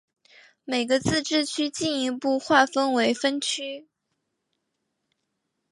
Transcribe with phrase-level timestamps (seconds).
[0.63, 3.87] 每个自治区进一步划分为分区。